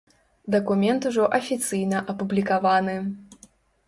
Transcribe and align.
Дакумент 0.53 1.05
ужо 1.09 1.27
афіцыйна 1.37 1.99
апублікаваны. 2.13 2.97